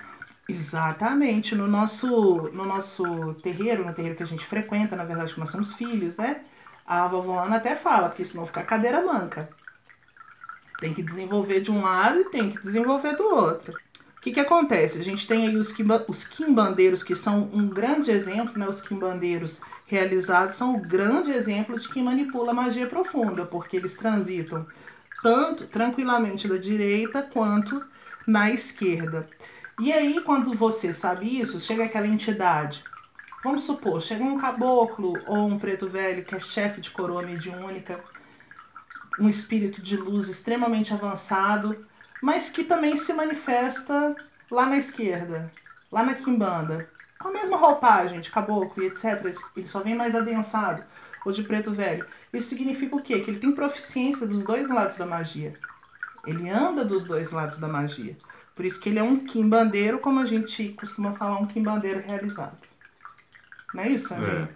Exatamente. 0.48 1.54
No 1.54 1.66
nosso, 1.66 2.50
no 2.52 2.64
nosso 2.64 3.34
terreiro, 3.42 3.84
no 3.84 3.92
terreiro 3.94 4.16
que 4.16 4.22
a 4.22 4.26
gente 4.26 4.44
frequenta, 4.46 4.96
na 4.96 5.04
verdade, 5.04 5.34
que 5.34 5.40
nós 5.40 5.50
somos 5.50 5.74
filhos, 5.74 6.16
né? 6.16 6.44
A 6.86 7.08
vovó 7.08 7.40
Ana 7.44 7.56
até 7.56 7.74
fala, 7.74 8.08
porque 8.08 8.24
senão 8.24 8.46
fica 8.46 8.62
cadeira 8.62 9.04
manca. 9.04 9.48
Tem 10.78 10.92
que 10.94 11.02
desenvolver 11.02 11.60
de 11.60 11.70
um 11.70 11.82
lado 11.82 12.20
e 12.20 12.30
tem 12.30 12.50
que 12.54 12.60
desenvolver 12.60 13.16
do 13.16 13.24
outro. 13.24 13.74
Que, 14.26 14.32
que 14.32 14.40
acontece? 14.40 14.98
A 14.98 15.04
gente 15.04 15.24
tem 15.24 15.46
aí 15.46 15.56
os, 15.56 15.70
quimba, 15.70 16.04
os 16.08 16.24
quimbandeiros, 16.24 17.00
que 17.00 17.14
são 17.14 17.48
um 17.52 17.68
grande 17.68 18.10
exemplo, 18.10 18.58
né? 18.58 18.68
Os 18.68 18.82
quimbandeiros 18.82 19.60
realizados 19.86 20.56
são 20.56 20.74
um 20.74 20.82
grande 20.82 21.30
exemplo 21.30 21.78
de 21.78 21.88
quem 21.88 22.02
manipula 22.02 22.50
a 22.50 22.54
magia 22.54 22.88
profunda, 22.88 23.46
porque 23.46 23.76
eles 23.76 23.96
transitam 23.96 24.66
tanto 25.22 25.68
tranquilamente 25.68 26.48
da 26.48 26.56
direita 26.56 27.22
quanto 27.22 27.86
na 28.26 28.50
esquerda. 28.50 29.28
E 29.78 29.92
aí, 29.92 30.20
quando 30.20 30.52
você 30.54 30.92
sabe 30.92 31.40
isso, 31.40 31.60
chega 31.60 31.84
aquela 31.84 32.08
entidade. 32.08 32.82
Vamos 33.44 33.62
supor, 33.62 34.02
chega 34.02 34.24
um 34.24 34.40
caboclo 34.40 35.12
ou 35.28 35.46
um 35.46 35.56
preto 35.56 35.88
velho 35.88 36.24
que 36.24 36.34
é 36.34 36.40
chefe 36.40 36.80
de 36.80 36.90
coroa 36.90 37.22
mediúnica, 37.22 38.00
um 39.20 39.28
espírito 39.28 39.80
de 39.80 39.96
luz 39.96 40.28
extremamente 40.28 40.92
avançado, 40.92 41.86
mas 42.26 42.50
que 42.50 42.64
também 42.64 42.96
se 42.96 43.12
manifesta 43.12 44.16
lá 44.50 44.66
na 44.66 44.78
esquerda, 44.78 45.48
lá 45.92 46.02
na 46.02 46.12
quimbanda. 46.12 46.90
Com 47.20 47.28
a 47.28 47.32
mesma 47.32 47.56
roupagem 47.56 48.18
de 48.18 48.32
caboclo 48.32 48.82
e 48.82 48.88
etc. 48.88 49.32
Ele 49.56 49.68
só 49.68 49.78
vem 49.78 49.94
mais 49.94 50.12
adensado, 50.12 50.82
ou 51.24 51.30
de 51.30 51.44
preto 51.44 51.70
velho. 51.70 52.04
Isso 52.32 52.48
significa 52.48 52.96
o 52.96 53.00
quê? 53.00 53.20
Que 53.20 53.30
ele 53.30 53.38
tem 53.38 53.52
proficiência 53.52 54.26
dos 54.26 54.42
dois 54.42 54.68
lados 54.68 54.96
da 54.96 55.06
magia. 55.06 55.54
Ele 56.26 56.50
anda 56.50 56.84
dos 56.84 57.04
dois 57.04 57.30
lados 57.30 57.58
da 57.58 57.68
magia. 57.68 58.16
Por 58.56 58.64
isso 58.64 58.80
que 58.80 58.88
ele 58.88 58.98
é 58.98 59.04
um 59.04 59.24
quimbandeiro, 59.24 60.00
como 60.00 60.18
a 60.18 60.24
gente 60.24 60.70
costuma 60.70 61.12
falar, 61.12 61.38
um 61.38 61.46
quimbandeiro 61.46 62.02
realizado. 62.08 62.58
Não 63.72 63.84
é 63.84 63.90
isso, 63.90 64.08
Sandrinho? 64.08 64.48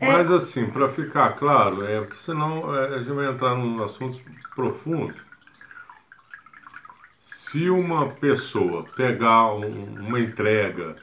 É. 0.00 0.10
Mas 0.10 0.32
assim, 0.32 0.70
para 0.70 0.88
ficar 0.88 1.34
claro, 1.34 1.84
é 1.84 2.00
porque 2.00 2.16
senão 2.16 2.74
é, 2.74 2.94
a 2.94 2.98
gente 3.00 3.12
vai 3.12 3.26
entrar 3.26 3.54
num 3.54 3.84
assunto 3.84 4.16
profundo. 4.54 5.23
Se 7.54 7.70
uma 7.70 8.08
pessoa 8.08 8.84
pegar 8.96 9.54
um- 9.54 9.86
uma 10.00 10.18
entrega 10.18 10.96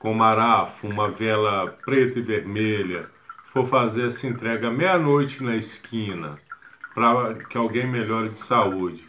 com 0.00 0.12
marafo, 0.12 0.88
uma 0.88 1.08
vela 1.08 1.68
preta 1.84 2.18
e 2.18 2.22
vermelha, 2.22 3.06
for 3.52 3.64
fazer 3.64 4.08
essa 4.08 4.26
entrega 4.26 4.72
meia-noite 4.72 5.40
na 5.44 5.54
esquina, 5.54 6.36
para 6.96 7.34
que 7.34 7.56
alguém 7.56 7.86
melhore 7.86 8.30
de 8.30 8.40
saúde, 8.40 9.04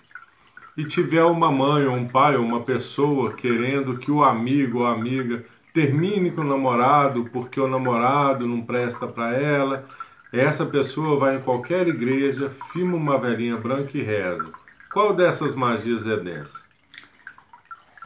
e 0.78 0.86
tiver 0.86 1.24
uma 1.24 1.52
mãe 1.52 1.88
ou 1.88 1.96
um 1.96 2.08
pai 2.08 2.36
ou 2.36 2.46
uma 2.46 2.62
pessoa 2.62 3.34
querendo 3.34 3.98
que 3.98 4.12
o 4.12 4.24
amigo 4.24 4.82
ou 4.82 4.86
amiga 4.86 5.44
termine 5.74 6.30
com 6.30 6.42
o 6.42 6.44
namorado 6.44 7.26
porque 7.34 7.60
o 7.60 7.68
namorado 7.68 8.46
não 8.46 8.62
presta 8.62 9.08
para 9.08 9.34
ela, 9.34 9.88
essa 10.32 10.64
pessoa 10.64 11.18
vai 11.18 11.38
em 11.38 11.42
qualquer 11.42 11.88
igreja, 11.88 12.52
firma 12.72 12.96
uma 12.96 13.18
velhinha 13.18 13.58
branca 13.58 13.98
e 13.98 14.04
reza. 14.04 14.52
Qual 14.94 15.16
dessas 15.16 15.56
magias 15.56 16.06
é 16.06 16.16
dessa? 16.16 16.65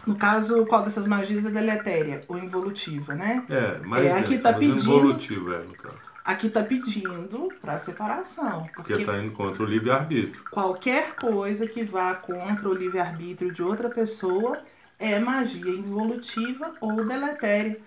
No 0.10 0.16
caso, 0.16 0.66
qual 0.66 0.84
dessas 0.84 1.06
magias 1.06 1.46
é 1.46 1.52
deletéria 1.52 2.24
ou 2.28 2.36
involutiva, 2.40 3.14
né? 3.14 3.44
É, 3.48 3.78
mais 3.86 4.06
É, 4.08 4.12
aqui 4.18 4.40
tá 4.40 4.52
mas 4.54 4.60
pedindo- 4.60 4.80
involutivo, 4.80 5.54
é, 5.54 5.60
no 5.64 5.76
caso. 5.76 5.96
Aqui 6.26 6.50
tá 6.50 6.64
pedindo 6.64 7.50
para 7.62 7.78
separação, 7.78 8.62
Porque 8.74 8.94
porque 8.94 8.94
está 9.02 9.18
indo 9.20 9.32
contra 9.32 9.62
o 9.62 9.66
livre-arbítrio. 9.68 10.44
qualquer 10.50 11.16
coisa 11.16 11.68
que 11.68 11.84
vá 11.84 12.16
contra 12.16 12.68
o 12.68 12.74
livre-arbítrio 12.74 13.52
de 13.54 13.62
outra 13.62 13.88
pessoa 13.90 14.58
é 14.98 15.20
magia 15.20 15.70
involutiva 15.72 16.72
ou 16.82 17.06
deletéria. 17.06 17.78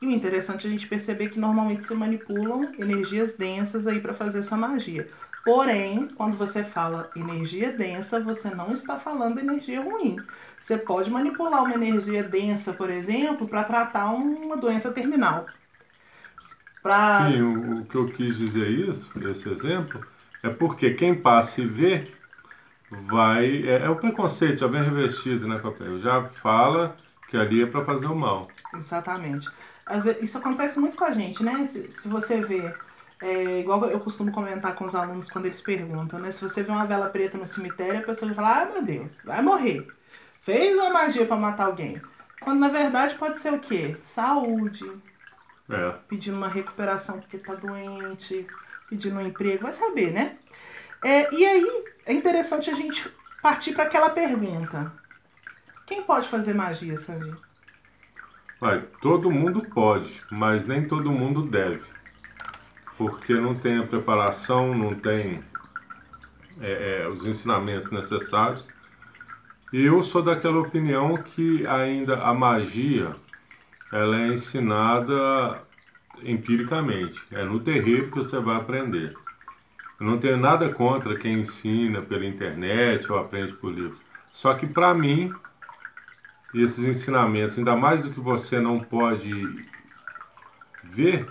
E 0.00 0.06
o 0.06 0.10
interessante 0.10 0.66
é 0.66 0.70
a 0.70 0.72
gente 0.72 0.86
perceber 0.88 1.30
que 1.30 1.38
normalmente 1.38 1.84
se 1.84 1.94
manipulam 1.94 2.64
energias 2.78 3.32
densas 3.32 3.86
aí 3.88 4.00
para 4.00 4.12
fazer 4.14 4.38
essa 4.38 4.56
magia. 4.56 5.04
Porém, 5.44 6.08
quando 6.08 6.36
você 6.36 6.62
fala 6.62 7.10
energia 7.16 7.72
densa, 7.72 8.20
você 8.20 8.50
não 8.54 8.72
está 8.72 8.96
falando 8.96 9.40
energia 9.40 9.82
ruim. 9.82 10.16
Você 10.60 10.76
pode 10.76 11.10
manipular 11.10 11.64
uma 11.64 11.74
energia 11.74 12.22
densa, 12.22 12.72
por 12.72 12.88
exemplo, 12.88 13.48
para 13.48 13.64
tratar 13.64 14.12
uma 14.12 14.56
doença 14.56 14.92
terminal. 14.92 15.46
Pra... 16.80 17.26
Sim, 17.26 17.42
o, 17.42 17.80
o 17.80 17.86
que 17.86 17.96
eu 17.96 18.08
quis 18.12 18.38
dizer 18.38 18.68
isso, 18.70 19.10
esse 19.28 19.48
exemplo, 19.48 20.00
é 20.42 20.48
porque 20.48 20.94
quem 20.94 21.20
passa 21.20 21.60
e 21.60 21.66
vê 21.66 22.04
vai. 22.90 23.66
É, 23.66 23.86
é 23.86 23.90
o 23.90 23.96
preconceito, 23.96 24.60
já 24.60 24.66
vem 24.66 24.82
revestido, 24.82 25.48
né, 25.48 25.58
Copel? 25.58 26.00
Já 26.00 26.22
fala 26.22 26.94
que 27.28 27.36
ali 27.36 27.62
é 27.62 27.66
para 27.66 27.84
fazer 27.84 28.06
o 28.06 28.14
mal. 28.14 28.48
Exatamente. 28.74 29.48
Vezes, 29.88 30.22
isso 30.22 30.38
acontece 30.38 30.78
muito 30.78 30.96
com 30.96 31.04
a 31.04 31.10
gente, 31.10 31.42
né? 31.42 31.66
Se, 31.66 31.90
se 31.90 32.08
você 32.08 32.40
vê, 32.40 32.72
é, 33.22 33.60
igual 33.60 33.84
eu 33.88 34.00
costumo 34.00 34.32
comentar 34.32 34.74
com 34.74 34.84
os 34.84 34.94
alunos 34.94 35.30
quando 35.30 35.46
eles 35.46 35.60
perguntam, 35.60 36.18
né? 36.18 36.32
Se 36.32 36.40
você 36.40 36.62
vê 36.62 36.72
uma 36.72 36.84
vela 36.86 37.08
preta 37.08 37.38
no 37.38 37.46
cemitério, 37.46 38.00
a 38.00 38.02
pessoa 38.02 38.34
fala, 38.34 38.62
ah, 38.62 38.64
meu 38.66 38.82
Deus, 38.82 39.10
vai 39.24 39.40
morrer. 39.40 39.86
Fez 40.40 40.76
uma 40.76 40.90
magia 40.90 41.24
para 41.24 41.36
matar 41.36 41.66
alguém. 41.66 42.02
Quando 42.40 42.58
na 42.58 42.68
verdade 42.68 43.14
pode 43.14 43.40
ser 43.40 43.52
o 43.52 43.60
quê? 43.60 43.96
Saúde, 44.02 44.90
É. 45.70 45.94
pedindo 46.08 46.36
uma 46.36 46.48
recuperação 46.48 47.20
porque 47.20 47.38
tá 47.38 47.54
doente, 47.54 48.44
pedindo 48.90 49.16
um 49.16 49.26
emprego, 49.26 49.62
vai 49.62 49.72
saber, 49.72 50.10
né? 50.12 50.36
É, 51.04 51.32
e 51.32 51.46
aí 51.46 51.84
é 52.04 52.12
interessante 52.12 52.68
a 52.70 52.74
gente 52.74 53.08
partir 53.40 53.72
para 53.72 53.84
aquela 53.84 54.10
pergunta. 54.10 54.92
Quem 55.86 56.02
pode 56.02 56.28
fazer 56.28 56.54
magia? 56.54 56.96
Vai, 58.60 58.80
todo 59.00 59.30
mundo 59.30 59.62
pode, 59.62 60.22
mas 60.30 60.66
nem 60.66 60.88
todo 60.88 61.10
mundo 61.12 61.42
deve. 61.42 61.82
Porque 62.96 63.34
não 63.34 63.54
tem 63.54 63.78
a 63.78 63.86
preparação, 63.86 64.74
não 64.74 64.94
tem 64.94 65.40
é, 66.60 67.02
é, 67.02 67.08
os 67.08 67.24
ensinamentos 67.26 67.90
necessários. 67.90 68.66
E 69.72 69.84
eu 69.84 70.02
sou 70.02 70.22
daquela 70.22 70.60
opinião 70.60 71.16
que 71.16 71.66
ainda 71.66 72.22
a 72.22 72.34
magia 72.34 73.16
ela 73.92 74.20
é 74.20 74.28
ensinada 74.28 75.62
empiricamente. 76.22 77.20
É 77.32 77.42
no 77.44 77.60
terreiro 77.60 78.10
que 78.10 78.16
você 78.18 78.38
vai 78.38 78.56
aprender. 78.56 79.14
Eu 79.98 80.06
não 80.06 80.18
tenho 80.18 80.36
nada 80.36 80.68
contra 80.68 81.16
quem 81.16 81.40
ensina 81.40 82.02
pela 82.02 82.26
internet 82.26 83.10
ou 83.10 83.18
aprende 83.18 83.52
por 83.54 83.72
livro. 83.72 83.98
Só 84.30 84.54
que 84.54 84.66
para 84.66 84.94
mim 84.94 85.32
esses 86.54 86.84
ensinamentos, 86.84 87.58
ainda 87.58 87.74
mais 87.74 88.02
do 88.02 88.10
que 88.10 88.20
você 88.20 88.60
não 88.60 88.78
pode 88.78 89.64
ver, 90.84 91.26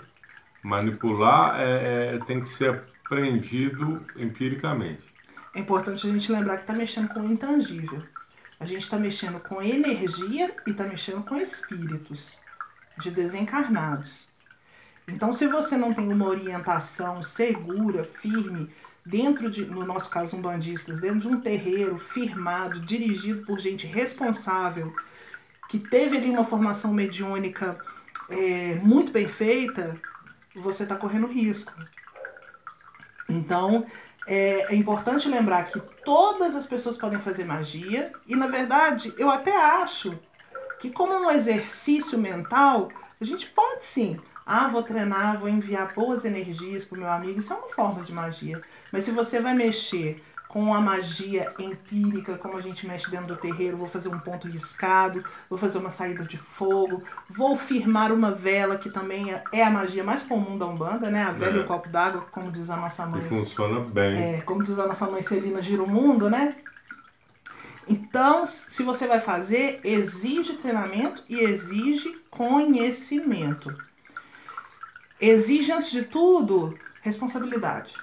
manipular, 0.62 1.60
é, 1.60 2.14
é, 2.14 2.18
tem 2.20 2.40
que 2.40 2.48
ser 2.48 2.82
aprendido 3.04 3.98
empiricamente. 4.16 5.02
É 5.54 5.60
importante 5.60 6.06
a 6.06 6.10
gente 6.10 6.32
lembrar 6.32 6.56
que 6.56 6.62
está 6.62 6.72
mexendo 6.72 7.08
com 7.08 7.20
o 7.20 7.32
intangível. 7.32 8.02
A 8.58 8.64
gente 8.64 8.82
está 8.82 8.96
mexendo 8.96 9.40
com 9.40 9.60
energia 9.60 10.54
e 10.66 10.70
está 10.70 10.84
mexendo 10.84 11.22
com 11.24 11.36
espíritos 11.36 12.40
de 12.98 13.10
desencarnados. 13.10 14.28
Então, 15.08 15.32
se 15.32 15.46
você 15.48 15.76
não 15.76 15.92
tem 15.92 16.12
uma 16.12 16.28
orientação 16.28 17.22
segura, 17.22 18.04
firme, 18.04 18.70
dentro 19.04 19.50
de, 19.50 19.64
no 19.64 19.84
nosso 19.84 20.08
caso, 20.08 20.36
um 20.36 20.40
dentro 20.40 21.20
de 21.20 21.28
um 21.28 21.40
terreiro 21.40 21.98
firmado, 21.98 22.80
dirigido 22.80 23.44
por 23.44 23.58
gente 23.58 23.86
responsável, 23.86 24.94
que 25.68 25.78
teve 25.78 26.16
ali 26.16 26.30
uma 26.30 26.44
formação 26.44 26.92
mediúnica 26.92 27.76
é, 28.28 28.76
muito 28.76 29.10
bem 29.10 29.26
feita, 29.26 29.96
você 30.60 30.82
está 30.82 30.96
correndo 30.96 31.26
risco. 31.26 31.72
Então, 33.28 33.84
é, 34.26 34.72
é, 34.72 34.74
importante 34.74 35.28
lembrar 35.28 35.64
que 35.64 35.80
todas 36.04 36.54
as 36.54 36.66
pessoas 36.66 36.96
podem 36.96 37.18
fazer 37.18 37.44
magia, 37.44 38.12
e 38.26 38.36
na 38.36 38.46
verdade, 38.46 39.12
eu 39.16 39.30
até 39.30 39.56
acho 39.56 40.18
que, 40.80 40.90
como 40.90 41.14
um 41.14 41.30
exercício 41.30 42.18
mental, 42.18 42.90
a 43.20 43.24
gente 43.24 43.46
pode 43.46 43.84
sim. 43.84 44.18
Ah, 44.44 44.68
vou 44.68 44.82
treinar, 44.82 45.38
vou 45.38 45.48
enviar 45.48 45.94
boas 45.94 46.24
energias 46.24 46.84
para 46.84 46.96
o 46.96 47.00
meu 47.00 47.10
amigo, 47.10 47.38
isso 47.38 47.52
é 47.52 47.56
uma 47.56 47.68
forma 47.68 48.02
de 48.02 48.12
magia. 48.12 48.60
Mas 48.90 49.04
se 49.04 49.12
você 49.12 49.40
vai 49.40 49.54
mexer 49.54 50.20
com 50.52 50.74
a 50.74 50.80
magia 50.82 51.50
empírica, 51.58 52.36
como 52.36 52.58
a 52.58 52.60
gente 52.60 52.86
mexe 52.86 53.10
dentro 53.10 53.28
do 53.28 53.36
terreiro, 53.38 53.78
vou 53.78 53.88
fazer 53.88 54.10
um 54.10 54.18
ponto 54.18 54.46
riscado, 54.46 55.24
vou 55.48 55.58
fazer 55.58 55.78
uma 55.78 55.88
saída 55.88 56.24
de 56.26 56.36
fogo, 56.36 57.02
vou 57.30 57.56
firmar 57.56 58.12
uma 58.12 58.30
vela, 58.32 58.76
que 58.76 58.90
também 58.90 59.34
é 59.50 59.64
a 59.64 59.70
magia 59.70 60.04
mais 60.04 60.22
comum 60.22 60.58
da 60.58 60.66
Umbanda, 60.66 61.10
né? 61.10 61.22
A 61.24 61.32
vela 61.32 61.56
É. 61.56 61.56
e 61.56 61.60
o 61.60 61.66
copo 61.66 61.88
d'água, 61.88 62.26
como 62.30 62.52
diz 62.52 62.68
a 62.68 62.76
nossa 62.76 63.04
E 63.04 63.10
mãe. 63.10 63.22
funciona 63.30 63.80
bem. 63.80 64.22
É, 64.36 64.40
como 64.42 64.62
diz 64.62 64.78
a 64.78 64.86
nossa 64.86 65.06
mãe 65.10 65.22
Celina, 65.22 65.62
gira 65.62 65.82
o 65.82 65.90
mundo, 65.90 66.28
né? 66.28 66.54
Então, 67.88 68.46
se 68.46 68.82
você 68.82 69.06
vai 69.06 69.20
fazer, 69.20 69.80
exige 69.82 70.52
treinamento 70.58 71.24
e 71.30 71.40
exige 71.40 72.14
conhecimento. 72.30 73.74
Exige, 75.18 75.72
antes 75.72 75.90
de 75.90 76.02
tudo, 76.02 76.78
responsabilidade. 77.00 77.94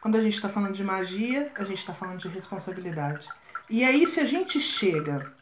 Quando 0.00 0.16
a 0.16 0.22
gente 0.22 0.34
está 0.34 0.48
falando 0.48 0.72
de 0.72 0.82
magia, 0.82 1.52
a 1.54 1.64
gente 1.64 1.78
está 1.78 1.92
falando 1.92 2.18
de 2.18 2.28
responsabilidade. 2.28 3.28
E 3.68 3.84
aí, 3.84 4.06
se 4.06 4.18
a 4.18 4.24
gente 4.24 4.58
chega, 4.60 5.32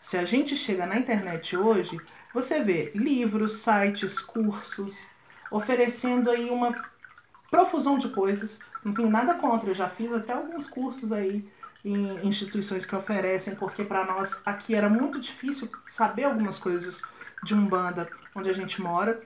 se 0.00 0.16
a 0.16 0.24
gente 0.24 0.56
chega 0.56 0.86
na 0.86 0.98
internet 0.98 1.56
hoje, 1.56 2.00
você 2.32 2.62
vê 2.62 2.92
livros, 2.94 3.60
sites, 3.60 4.20
cursos, 4.20 4.98
oferecendo 5.50 6.30
aí 6.30 6.48
uma 6.48 6.74
profusão 7.50 7.98
de 7.98 8.08
coisas. 8.08 8.60
Não 8.84 8.94
tenho 8.94 9.10
nada 9.10 9.34
contra, 9.34 9.70
eu 9.70 9.74
já 9.74 9.88
fiz 9.88 10.12
até 10.12 10.32
alguns 10.32 10.68
cursos 10.68 11.10
aí 11.10 11.48
em 11.84 12.26
instituições 12.26 12.84
que 12.84 12.94
oferecem, 12.94 13.54
porque 13.54 13.84
para 13.84 14.04
nós 14.04 14.40
aqui 14.44 14.74
era 14.74 14.88
muito 14.88 15.18
difícil 15.20 15.68
saber 15.86 16.24
algumas 16.24 16.58
coisas 16.58 17.02
de 17.42 17.54
Umbanda 17.54 18.08
onde 18.34 18.50
a 18.50 18.52
gente 18.52 18.80
mora. 18.80 19.20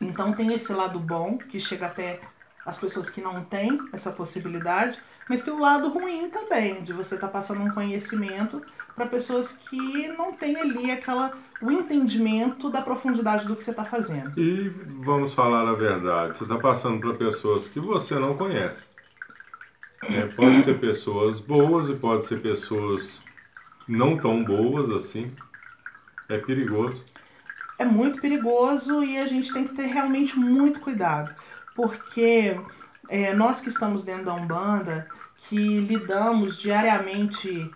Então 0.00 0.32
tem 0.32 0.52
esse 0.52 0.72
lado 0.72 0.98
bom, 0.98 1.38
que 1.38 1.60
chega 1.60 1.86
até 1.86 2.20
as 2.66 2.78
pessoas 2.78 3.08
que 3.08 3.20
não 3.20 3.44
têm 3.44 3.78
essa 3.92 4.10
possibilidade, 4.10 4.98
mas 5.28 5.40
tem 5.40 5.54
o 5.54 5.58
lado 5.58 5.88
ruim 5.88 6.28
também, 6.28 6.82
de 6.82 6.92
você 6.92 7.14
estar 7.14 7.28
tá 7.28 7.32
passando 7.32 7.62
um 7.62 7.70
conhecimento 7.70 8.60
para 8.94 9.06
pessoas 9.06 9.52
que 9.52 10.08
não 10.08 10.32
têm 10.32 10.56
ali 10.56 10.90
aquela 10.90 11.32
o 11.62 11.70
entendimento 11.70 12.68
da 12.68 12.82
profundidade 12.82 13.46
do 13.46 13.56
que 13.56 13.64
você 13.64 13.70
está 13.70 13.84
fazendo. 13.84 14.38
E 14.38 14.68
vamos 14.68 15.32
falar 15.32 15.66
a 15.68 15.74
verdade, 15.74 16.36
você 16.36 16.44
está 16.44 16.58
passando 16.58 17.00
para 17.00 17.14
pessoas 17.14 17.68
que 17.68 17.78
você 17.78 18.16
não 18.16 18.36
conhece. 18.36 18.84
É, 20.02 20.26
pode 20.26 20.62
ser 20.62 20.78
pessoas 20.78 21.40
boas 21.40 21.88
e 21.88 21.94
pode 21.94 22.26
ser 22.26 22.40
pessoas 22.40 23.22
não 23.88 24.16
tão 24.16 24.44
boas 24.44 24.90
assim. 24.90 25.32
É 26.28 26.36
perigoso. 26.38 27.02
É 27.78 27.84
muito 27.84 28.20
perigoso 28.20 29.02
e 29.04 29.18
a 29.18 29.26
gente 29.26 29.52
tem 29.52 29.66
que 29.66 29.74
ter 29.74 29.86
realmente 29.86 30.38
muito 30.38 30.80
cuidado. 30.80 31.34
Porque 31.76 32.58
é, 33.08 33.32
nós 33.34 33.60
que 33.60 33.68
estamos 33.68 34.02
dentro 34.02 34.24
da 34.24 34.34
Umbanda, 34.34 35.06
que 35.48 35.80
lidamos 35.80 36.58
diariamente, 36.58 37.70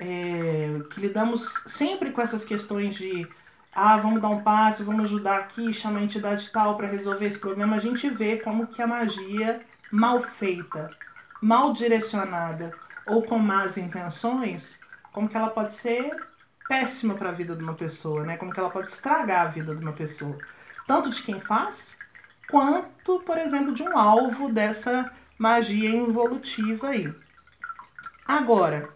é, 0.00 0.72
que 0.90 1.00
lidamos 1.00 1.64
sempre 1.66 2.12
com 2.12 2.20
essas 2.20 2.44
questões 2.44 2.94
de 2.94 3.26
ah, 3.72 3.96
vamos 3.96 4.20
dar 4.20 4.28
um 4.28 4.42
passo, 4.42 4.84
vamos 4.84 5.04
ajudar 5.04 5.38
aqui, 5.38 5.72
chama 5.72 6.00
a 6.00 6.02
entidade 6.02 6.50
tal 6.50 6.76
para 6.76 6.88
resolver 6.88 7.26
esse 7.26 7.38
problema, 7.38 7.76
a 7.76 7.80
gente 7.80 8.08
vê 8.10 8.36
como 8.36 8.66
que 8.66 8.82
a 8.82 8.86
magia 8.86 9.60
mal 9.90 10.20
feita, 10.20 10.90
mal 11.40 11.72
direcionada 11.72 12.72
ou 13.06 13.22
com 13.22 13.38
más 13.38 13.76
intenções, 13.76 14.78
como 15.12 15.28
que 15.28 15.36
ela 15.36 15.48
pode 15.48 15.74
ser 15.74 16.10
péssima 16.68 17.14
para 17.14 17.30
a 17.30 17.32
vida 17.32 17.56
de 17.56 17.62
uma 17.62 17.74
pessoa, 17.74 18.24
né? 18.24 18.36
Como 18.36 18.52
que 18.52 18.60
ela 18.60 18.68
pode 18.68 18.88
estragar 18.88 19.46
a 19.46 19.48
vida 19.48 19.74
de 19.74 19.82
uma 19.82 19.92
pessoa, 19.92 20.36
tanto 20.86 21.08
de 21.10 21.22
quem 21.22 21.40
faz, 21.40 21.96
quanto, 22.50 23.20
por 23.20 23.38
exemplo, 23.38 23.74
de 23.74 23.82
um 23.82 23.96
alvo 23.96 24.50
dessa 24.50 25.10
magia 25.38 25.90
involutiva 25.90 26.88
aí. 26.88 27.14
Agora, 28.26 28.88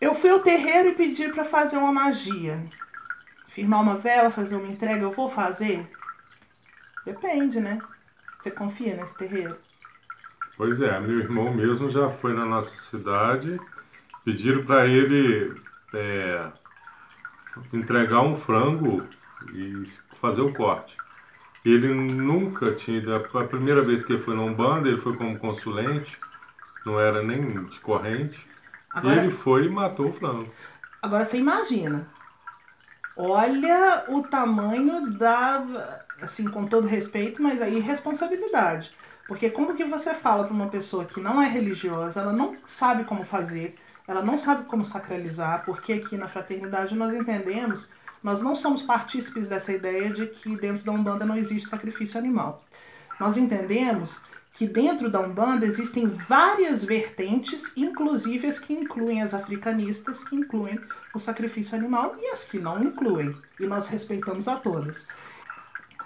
eu 0.00 0.14
fui 0.14 0.30
ao 0.30 0.40
terreiro 0.40 0.90
e 0.90 0.94
pedi 0.94 1.28
para 1.28 1.44
fazer 1.44 1.76
uma 1.76 1.92
magia. 1.92 2.62
Firmar 3.48 3.82
uma 3.82 3.96
vela, 3.96 4.30
fazer 4.30 4.56
uma 4.56 4.68
entrega, 4.68 5.02
eu 5.02 5.12
vou 5.12 5.28
fazer? 5.28 5.86
Depende, 7.04 7.60
né? 7.60 7.78
Você 8.40 8.50
confia 8.50 8.96
nesse 8.96 9.16
terreiro? 9.16 9.56
Pois 10.56 10.80
é, 10.80 11.00
meu 11.00 11.18
irmão 11.18 11.52
mesmo 11.52 11.90
já 11.90 12.08
foi 12.08 12.32
na 12.32 12.44
nossa 12.44 12.76
cidade, 12.76 13.58
pediram 14.24 14.64
para 14.64 14.86
ele 14.86 15.54
é, 15.94 16.52
entregar 17.72 18.20
um 18.20 18.36
frango 18.36 19.02
e 19.52 19.84
fazer 20.20 20.42
o 20.42 20.52
corte. 20.52 20.96
Ele 21.64 21.88
nunca 21.94 22.72
tinha 22.72 22.98
ido, 22.98 23.14
a 23.14 23.44
primeira 23.44 23.82
vez 23.82 24.04
que 24.04 24.12
ele 24.12 24.22
foi 24.22 24.36
na 24.36 24.42
Umbanda, 24.42 24.88
ele 24.88 25.00
foi 25.00 25.16
como 25.16 25.38
consulente, 25.38 26.18
não 26.84 27.00
era 27.00 27.22
nem 27.22 27.64
de 27.64 27.80
corrente, 27.80 28.46
agora, 28.90 29.22
ele 29.22 29.30
foi 29.30 29.64
e 29.64 29.68
matou 29.70 30.08
o 30.08 30.12
frango. 30.12 30.46
Agora 31.00 31.24
você 31.24 31.38
imagina, 31.38 32.06
olha 33.16 34.04
o 34.08 34.22
tamanho 34.22 35.10
da, 35.12 35.64
assim, 36.20 36.44
com 36.50 36.66
todo 36.66 36.86
respeito, 36.86 37.42
mas 37.42 37.62
aí 37.62 37.80
responsabilidade. 37.80 38.90
Porque 39.26 39.48
como 39.48 39.74
que 39.74 39.84
você 39.84 40.12
fala 40.12 40.44
para 40.44 40.52
uma 40.52 40.68
pessoa 40.68 41.06
que 41.06 41.18
não 41.20 41.40
é 41.40 41.48
religiosa, 41.48 42.20
ela 42.20 42.32
não 42.32 42.56
sabe 42.66 43.04
como 43.04 43.24
fazer, 43.24 43.74
ela 44.06 44.20
não 44.20 44.36
sabe 44.36 44.64
como 44.64 44.84
sacralizar, 44.84 45.64
porque 45.64 45.94
aqui 45.94 46.16
na 46.18 46.28
fraternidade 46.28 46.94
nós 46.94 47.14
entendemos, 47.14 47.88
nós 48.24 48.40
não 48.40 48.56
somos 48.56 48.82
partícipes 48.82 49.50
dessa 49.50 49.70
ideia 49.70 50.10
de 50.10 50.26
que 50.26 50.56
dentro 50.56 50.82
da 50.82 50.92
Umbanda 50.92 51.26
não 51.26 51.36
existe 51.36 51.68
sacrifício 51.68 52.18
animal. 52.18 52.64
Nós 53.20 53.36
entendemos 53.36 54.22
que 54.54 54.66
dentro 54.66 55.10
da 55.10 55.20
Umbanda 55.20 55.66
existem 55.66 56.08
várias 56.08 56.82
vertentes, 56.82 57.76
inclusive 57.76 58.46
as 58.46 58.58
que 58.58 58.72
incluem 58.72 59.20
as 59.20 59.34
africanistas, 59.34 60.24
que 60.24 60.34
incluem 60.34 60.80
o 61.14 61.18
sacrifício 61.18 61.76
animal, 61.76 62.16
e 62.18 62.28
as 62.28 62.44
que 62.44 62.58
não 62.58 62.82
incluem. 62.82 63.34
E 63.60 63.66
nós 63.66 63.88
respeitamos 63.88 64.48
a 64.48 64.56
todas. 64.56 65.06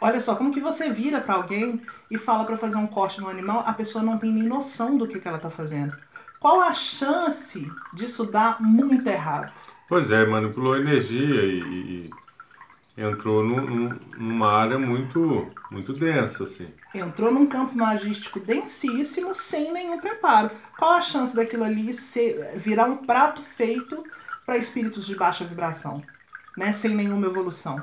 Olha 0.01 0.21
só, 0.21 0.35
como 0.35 0.53
que 0.53 0.61
você 0.61 0.91
vira 0.91 1.21
para 1.21 1.35
alguém 1.35 1.81
e 2.11 2.19
fala 2.19 2.45
para 2.45 2.57
fazer 2.57 2.77
um 2.77 2.87
corte 2.89 3.21
no 3.21 3.29
animal, 3.29 3.63
a 3.65 3.73
pessoa 3.73 4.03
não 4.03 4.19
tem 4.19 4.33
nem 4.33 4.43
noção 4.43 4.97
do 4.97 5.07
que, 5.07 5.21
que 5.21 5.29
ela 5.29 5.37
está 5.37 5.51
fazendo. 5.51 5.97
Qual 6.41 6.61
a 6.61 6.73
chance 6.73 7.71
disso 7.93 8.25
dar 8.25 8.61
muito 8.61 9.09
errado? 9.09 9.53
Pois 9.89 10.11
é, 10.11 10.27
manipulou 10.27 10.77
energia 10.77 11.45
e, 11.45 12.11
e 12.97 13.03
entrou 13.03 13.43
num, 13.43 13.95
numa 14.17 14.53
área 14.53 14.79
muito, 14.79 15.51
muito 15.71 15.93
densa, 15.93 16.45
assim. 16.45 16.69
Entrou 16.95 17.33
num 17.33 17.47
campo 17.47 17.77
magístico 17.77 18.39
densíssimo, 18.41 19.35
sem 19.35 19.73
nenhum 19.73 19.99
preparo. 19.99 20.51
Qual 20.79 20.93
a 20.93 21.01
chance 21.01 21.35
daquilo 21.35 21.65
ali 21.65 21.95
ser, 21.95 22.53
virar 22.57 22.87
um 22.87 22.99
prato 22.99 23.41
feito 23.41 24.05
para 24.45 24.59
espíritos 24.59 25.07
de 25.07 25.15
baixa 25.15 25.45
vibração, 25.45 26.03
né? 26.57 26.73
Sem 26.73 26.95
nenhuma 26.95 27.27
evolução. 27.27 27.77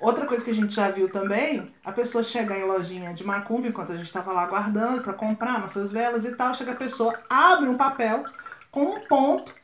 Outra 0.00 0.26
coisa 0.26 0.44
que 0.44 0.50
a 0.50 0.54
gente 0.54 0.74
já 0.74 0.90
viu 0.90 1.08
também, 1.08 1.72
a 1.84 1.92
pessoa 1.92 2.24
chegar 2.24 2.58
em 2.58 2.64
lojinha 2.64 3.14
de 3.14 3.24
macumba, 3.24 3.68
enquanto 3.68 3.92
a 3.92 3.96
gente 3.96 4.06
estava 4.06 4.32
lá 4.32 4.42
aguardando 4.42 5.00
para 5.00 5.14
comprar 5.14 5.60
nossas 5.60 5.90
velas 5.92 6.24
e 6.24 6.34
tal, 6.34 6.54
chega 6.54 6.72
a 6.72 6.76
pessoa, 6.76 7.18
abre 7.30 7.68
um 7.68 7.76
papel 7.76 8.24
com 8.70 8.96
um 8.96 9.00
ponto 9.06 9.54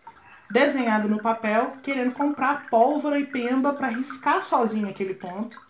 desenhado 0.50 1.08
no 1.08 1.20
papel, 1.20 1.76
querendo 1.82 2.12
comprar 2.12 2.68
pólvora 2.68 3.18
e 3.18 3.26
pemba 3.26 3.72
para 3.72 3.88
riscar 3.88 4.42
sozinho 4.42 4.88
aquele 4.88 5.14
ponto, 5.14 5.60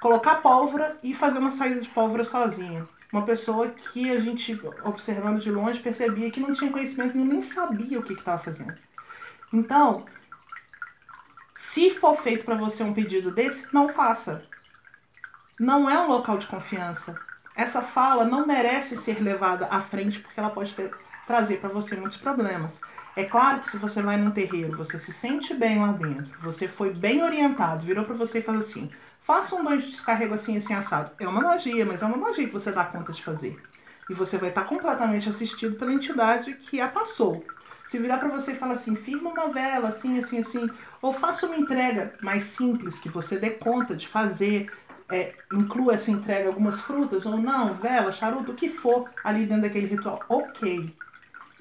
colocar 0.00 0.36
pólvora 0.36 0.98
e 1.02 1.14
fazer 1.14 1.38
uma 1.38 1.50
saída 1.50 1.80
de 1.80 1.88
pólvora 1.88 2.24
sozinha. 2.24 2.82
Uma 3.12 3.22
pessoa 3.22 3.68
que 3.68 4.10
a 4.10 4.18
gente, 4.18 4.60
observando 4.82 5.38
de 5.38 5.50
longe, 5.50 5.78
percebia 5.78 6.30
que 6.30 6.40
não 6.40 6.52
tinha 6.52 6.72
conhecimento 6.72 7.16
e 7.16 7.24
nem 7.24 7.40
sabia 7.40 8.00
o 8.00 8.02
que 8.02 8.12
estava 8.12 8.42
fazendo. 8.42 8.74
Então, 9.52 10.04
se 11.54 11.90
for 11.90 12.20
feito 12.20 12.44
para 12.44 12.56
você 12.56 12.82
um 12.82 12.92
pedido 12.92 13.30
desse, 13.30 13.64
não 13.72 13.88
faça. 13.88 14.44
Não 15.58 15.88
é 15.88 15.96
um 16.00 16.08
local 16.08 16.36
de 16.36 16.48
confiança. 16.48 17.16
Essa 17.54 17.80
fala 17.80 18.24
não 18.24 18.44
merece 18.44 18.96
ser 18.96 19.22
levada 19.22 19.68
à 19.70 19.80
frente 19.80 20.18
porque 20.18 20.40
ela 20.40 20.50
pode 20.50 20.74
ter, 20.74 20.90
trazer 21.26 21.58
para 21.58 21.68
você 21.68 21.96
muitos 21.96 22.18
problemas. 22.18 22.80
É 23.16 23.24
claro 23.24 23.60
que 23.60 23.70
se 23.70 23.76
você 23.76 24.02
vai 24.02 24.16
num 24.16 24.30
terreiro, 24.30 24.76
você 24.76 24.98
se 24.98 25.12
sente 25.12 25.54
bem 25.54 25.78
lá 25.78 25.92
dentro, 25.92 26.38
você 26.40 26.66
foi 26.66 26.92
bem 26.92 27.22
orientado, 27.22 27.84
virou 27.84 28.04
para 28.04 28.14
você 28.14 28.38
e 28.38 28.42
fala 28.42 28.58
assim: 28.58 28.90
faça 29.22 29.54
um 29.56 29.64
banho 29.64 29.80
de 29.80 29.90
descarrego 29.90 30.34
assim, 30.34 30.56
assim, 30.56 30.74
assado. 30.74 31.12
É 31.18 31.26
uma 31.26 31.40
magia, 31.40 31.86
mas 31.86 32.02
é 32.02 32.06
uma 32.06 32.16
magia 32.16 32.46
que 32.46 32.52
você 32.52 32.72
dá 32.72 32.84
conta 32.84 33.12
de 33.12 33.22
fazer. 33.22 33.60
E 34.08 34.14
você 34.14 34.36
vai 34.36 34.50
estar 34.50 34.64
completamente 34.64 35.28
assistido 35.28 35.76
pela 35.78 35.92
entidade 35.92 36.54
que 36.54 36.80
a 36.80 36.88
passou. 36.88 37.44
Se 37.86 37.98
virar 37.98 38.18
para 38.18 38.28
você 38.28 38.52
e 38.52 38.56
falar 38.56 38.74
assim, 38.74 38.94
firma 38.94 39.30
uma 39.30 39.48
vela, 39.48 39.88
assim, 39.88 40.18
assim, 40.18 40.38
assim, 40.38 40.70
ou 41.00 41.12
faça 41.12 41.46
uma 41.46 41.56
entrega 41.56 42.14
mais 42.22 42.44
simples, 42.44 42.98
que 42.98 43.08
você 43.08 43.38
dê 43.38 43.50
conta 43.50 43.94
de 43.94 44.08
fazer, 44.08 44.70
é, 45.10 45.34
inclua 45.52 45.94
essa 45.94 46.10
entrega 46.10 46.48
algumas 46.48 46.80
frutas, 46.80 47.26
ou 47.26 47.36
não, 47.36 47.74
vela, 47.74 48.10
charuto, 48.10 48.52
o 48.52 48.54
que 48.54 48.68
for 48.68 49.10
ali 49.22 49.46
dentro 49.46 49.62
daquele 49.62 49.86
ritual, 49.86 50.20
ok. 50.28 50.94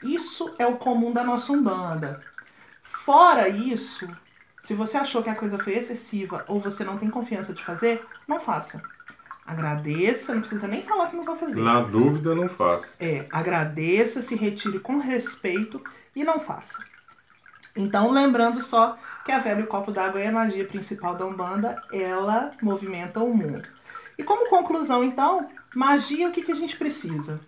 Isso 0.03 0.53
é 0.57 0.65
o 0.65 0.77
comum 0.77 1.11
da 1.11 1.23
nossa 1.23 1.51
Umbanda. 1.51 2.17
Fora 2.81 3.47
isso, 3.49 4.07
se 4.61 4.73
você 4.73 4.97
achou 4.97 5.23
que 5.23 5.29
a 5.29 5.35
coisa 5.35 5.57
foi 5.57 5.73
excessiva 5.73 6.45
ou 6.47 6.59
você 6.59 6.83
não 6.83 6.97
tem 6.97 7.09
confiança 7.09 7.53
de 7.53 7.63
fazer, 7.63 8.05
não 8.27 8.39
faça. 8.39 8.81
Agradeça, 9.45 10.33
não 10.33 10.41
precisa 10.41 10.67
nem 10.67 10.81
falar 10.81 11.07
que 11.07 11.15
não 11.15 11.25
vai 11.25 11.35
fazer. 11.35 11.59
Na 11.59 11.81
dúvida, 11.81 12.33
não 12.33 12.47
faça. 12.47 12.95
É, 12.99 13.25
agradeça, 13.29 14.21
se 14.21 14.35
retire 14.35 14.79
com 14.79 14.99
respeito 14.99 15.83
e 16.15 16.23
não 16.23 16.39
faça. 16.39 16.77
Então, 17.75 18.11
lembrando 18.11 18.61
só 18.61 18.97
que 19.25 19.31
a 19.31 19.39
vela 19.39 19.59
e 19.59 19.63
o 19.63 19.67
copo 19.67 19.91
d'água 19.91 20.21
é 20.21 20.27
a 20.27 20.31
magia 20.31 20.65
principal 20.65 21.15
da 21.15 21.25
Umbanda, 21.25 21.81
ela 21.91 22.51
movimenta 22.61 23.19
o 23.19 23.35
mundo. 23.35 23.67
E 24.17 24.23
como 24.23 24.49
conclusão, 24.49 25.03
então, 25.03 25.49
magia, 25.73 26.29
o 26.29 26.31
que, 26.31 26.43
que 26.43 26.51
a 26.51 26.55
gente 26.55 26.77
precisa? 26.77 27.39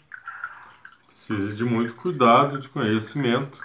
Precisa 1.27 1.53
de 1.53 1.63
muito 1.63 1.93
cuidado, 1.95 2.59
de 2.59 2.69
conhecimento, 2.69 3.57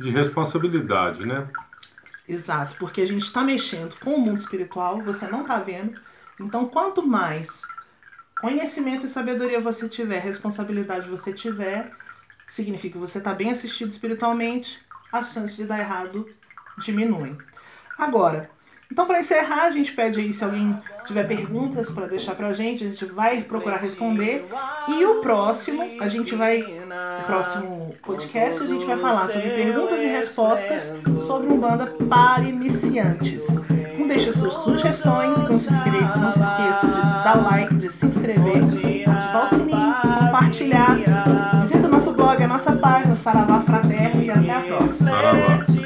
de 0.00 0.10
responsabilidade, 0.10 1.24
né? 1.24 1.44
Exato, 2.28 2.74
porque 2.76 3.00
a 3.00 3.06
gente 3.06 3.22
está 3.22 3.42
mexendo 3.44 3.94
com 4.00 4.14
o 4.14 4.20
mundo 4.20 4.38
espiritual, 4.38 5.00
você 5.02 5.28
não 5.28 5.42
está 5.42 5.60
vendo. 5.60 5.98
Então, 6.40 6.66
quanto 6.66 7.06
mais 7.06 7.62
conhecimento 8.40 9.06
e 9.06 9.08
sabedoria 9.08 9.60
você 9.60 9.88
tiver, 9.88 10.18
responsabilidade 10.18 11.08
você 11.08 11.32
tiver, 11.32 11.90
significa 12.48 12.94
que 12.94 12.98
você 12.98 13.18
está 13.18 13.32
bem 13.32 13.50
assistido 13.50 13.90
espiritualmente, 13.90 14.80
as 15.12 15.32
chances 15.32 15.56
de 15.56 15.64
dar 15.66 15.78
errado 15.78 16.28
diminuem. 16.78 17.38
Agora, 17.96 18.50
então 18.90 19.06
para 19.06 19.18
encerrar, 19.18 19.64
a 19.64 19.70
gente 19.70 19.92
pede 19.92 20.20
aí 20.20 20.32
se 20.32 20.44
alguém 20.44 20.76
tiver 21.06 21.26
perguntas 21.26 21.90
para 21.90 22.06
deixar 22.06 22.34
pra 22.34 22.52
gente, 22.52 22.84
a 22.84 22.88
gente 22.88 23.04
vai 23.06 23.42
procurar 23.42 23.76
responder. 23.76 24.46
E 24.88 25.04
o 25.04 25.20
próximo, 25.20 25.82
a 26.00 26.08
gente 26.08 26.34
vai 26.34 26.62
o 26.62 27.26
próximo 27.26 27.94
podcast 28.02 28.62
a 28.62 28.66
gente 28.66 28.84
vai 28.84 28.96
falar 28.96 29.28
sobre 29.28 29.50
perguntas 29.50 30.00
e 30.00 30.06
respostas 30.06 30.94
sobre 31.18 31.52
um 31.52 31.58
banda 31.58 31.86
para 32.08 32.44
iniciantes. 32.44 33.44
Então 33.94 34.06
deixe 34.06 34.32
suas 34.32 34.54
sugestões, 34.54 35.36
não 35.48 35.58
se, 35.58 35.72
inscreva, 35.72 36.16
não 36.16 36.30
se 36.30 36.38
esqueça 36.38 36.86
de 36.86 37.00
dar 37.00 37.38
o 37.38 37.44
like, 37.44 37.74
de 37.74 37.92
se 37.92 38.06
inscrever, 38.06 38.62
ativar 39.08 39.44
o 39.44 39.48
sininho, 39.48 39.94
compartilhar. 40.20 40.96
Visita 41.62 41.86
o 41.86 41.90
nosso 41.90 42.12
blog, 42.12 42.42
a 42.42 42.48
nossa 42.48 42.72
página, 42.76 43.16
Saravá 43.16 43.60
Fraterno 43.60 44.22
e 44.22 44.30
até 44.30 44.50
a 44.50 44.60
próxima. 44.60 45.10
Saravá. 45.10 45.85